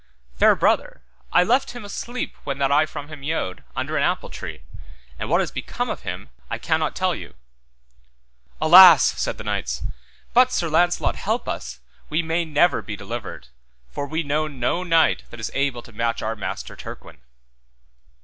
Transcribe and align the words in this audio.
Fair 0.35 0.55
brother, 0.55 1.03
I 1.31 1.43
left 1.43 1.73
him 1.75 1.85
asleep 1.85 2.33
when 2.43 2.57
that 2.57 2.71
I 2.71 2.87
from 2.87 3.09
him 3.09 3.21
yode, 3.21 3.63
under 3.75 3.97
an 3.97 4.01
apple 4.03 4.31
tree, 4.31 4.63
and 5.19 5.29
what 5.29 5.41
is 5.41 5.51
become 5.51 5.91
of 5.91 6.01
him 6.01 6.29
I 6.49 6.57
cannot 6.57 6.95
tell 6.95 7.13
you. 7.13 7.35
Alas, 8.59 9.03
said 9.03 9.37
the 9.37 9.43
knights, 9.43 9.83
but 10.33 10.51
Sir 10.51 10.69
Launcelot 10.69 11.17
help 11.17 11.47
us 11.47 11.81
we 12.09 12.23
may 12.23 12.45
never 12.45 12.81
be 12.81 12.95
delivered, 12.95 13.49
for 13.91 14.07
we 14.07 14.23
know 14.23 14.47
now 14.47 14.57
no 14.77 14.83
knight 14.83 15.25
that 15.29 15.39
is 15.39 15.51
able 15.53 15.83
to 15.83 15.93
match 15.93 16.23
our 16.23 16.35
master 16.35 16.75
Turquine. 16.75 17.19